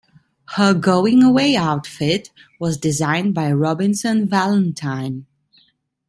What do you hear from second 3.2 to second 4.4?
by Robinson